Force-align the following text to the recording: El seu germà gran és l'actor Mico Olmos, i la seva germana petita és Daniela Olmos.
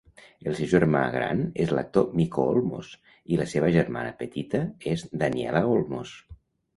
El 0.51 0.53
seu 0.59 0.69
germà 0.69 1.01
gran 1.15 1.41
és 1.65 1.73
l'actor 1.79 2.07
Mico 2.19 2.45
Olmos, 2.53 2.89
i 3.35 3.39
la 3.41 3.47
seva 3.51 3.69
germana 3.75 4.15
petita 4.23 4.63
és 4.95 5.05
Daniela 5.25 5.63
Olmos. 5.75 6.15